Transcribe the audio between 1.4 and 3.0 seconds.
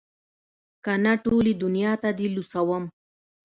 دونيا ته دې لوڅوم.